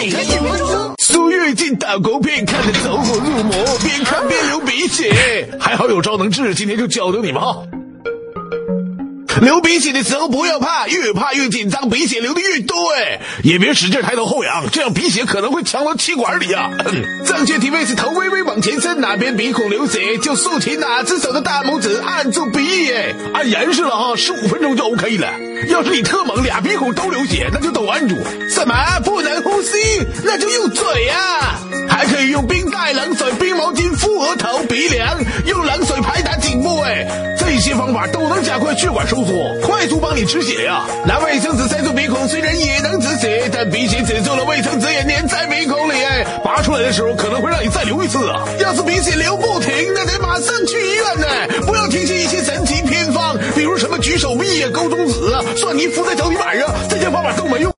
[0.00, 0.94] 每天一分钟。
[0.96, 3.52] 苏月进打狗片，看得走火入魔，
[3.84, 5.46] 边看边流鼻血。
[5.60, 7.64] 还好有招能治，今天就教教你们哈。
[9.42, 16.70] 流鼻血的时候不要怕，越怕越紧张，鼻血流的越多哎，也别使劲抬头后仰，这样鼻血可能会呛到气管里啊。
[17.26, 25.28] 正确体位是头微微往前伸，哪边鼻孔流血就竖起哪只手的大拇指按住鼻翼哎，按严实了哈，十五分钟就 OK 了。
[25.68, 28.16] 要是你特猛，俩鼻孔都流血，那就都按住。
[28.48, 28.74] 什么
[29.04, 29.69] 不能呼吸？
[33.54, 37.06] 毛巾敷额头、鼻梁，用冷水拍打颈部哎，
[37.38, 39.54] 这些方法都能加快血管收缩。
[39.62, 40.84] 快速帮你止血呀！
[41.06, 48.44] 拿卫生纸塞住鼻孔，虽然也能止血，但鼻血止住了，卫生纸也粘在鼻孔里，哎，拔出来的时候可能会让你再流一次啊！
[48.60, 51.26] 要是鼻血流不停，那得马上去医院呢！
[51.66, 57.68] 不要听信一些神奇偏方，比如什么举手臂啊、勾中指啊、蒜泥敷在脚底板啊，这些方法都没用。